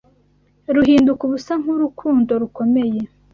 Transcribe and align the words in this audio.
ruhinduka 0.75 1.21
ubusa 1.27 1.53
nkurukundo 1.61 2.31
rukomeye 2.41 3.01